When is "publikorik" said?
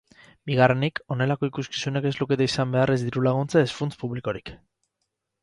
4.07-4.55